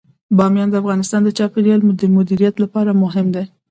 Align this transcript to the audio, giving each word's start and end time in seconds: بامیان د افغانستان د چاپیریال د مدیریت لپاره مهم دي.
بامیان 0.37 0.69
د 0.71 0.75
افغانستان 0.81 1.21
د 1.23 1.29
چاپیریال 1.37 1.79
د 2.01 2.03
مدیریت 2.17 2.55
لپاره 2.63 2.99
مهم 3.03 3.27
دي. 3.35 3.43